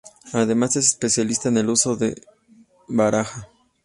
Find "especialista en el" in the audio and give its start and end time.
0.87-1.69